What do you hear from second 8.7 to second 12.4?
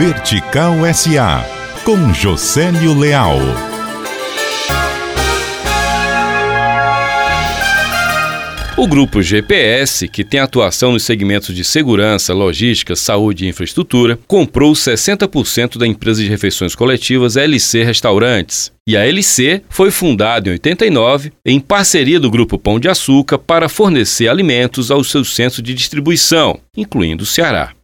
O grupo GPS, que tem atuação nos segmentos de segurança,